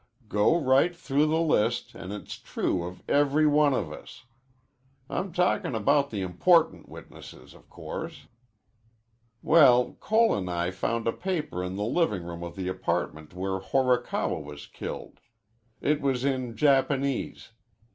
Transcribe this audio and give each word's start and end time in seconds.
Go 0.29 0.59
right 0.59 0.95
through 0.95 1.27
the 1.27 1.39
list, 1.39 1.95
an' 1.95 2.11
it's 2.11 2.39
true 2.39 2.85
of 2.87 3.03
every 3.07 3.45
one 3.45 3.75
of 3.75 3.91
us. 3.93 4.23
I'm 5.11 5.31
talkin' 5.31 5.75
about 5.75 6.09
the 6.09 6.23
important 6.23 6.89
witnesses, 6.89 7.53
of 7.53 7.69
course. 7.69 8.25
Well, 9.43 9.93
Cole 9.99 10.35
an' 10.35 10.49
I 10.49 10.71
found 10.71 11.07
a 11.07 11.11
paper 11.13 11.63
in 11.63 11.75
the 11.75 11.83
living 11.83 12.23
room 12.23 12.41
of 12.43 12.55
the 12.55 12.67
apartment 12.67 13.35
where 13.35 13.59
Horikawa 13.59 14.39
was 14.39 14.65
killed. 14.65 15.19
It 15.81 16.01
was 16.01 16.25
in 16.25 16.55
Japanese. 16.57 17.51